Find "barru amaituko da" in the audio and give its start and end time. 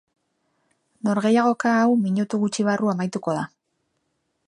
2.71-3.49